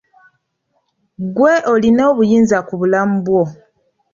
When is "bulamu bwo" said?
2.79-3.43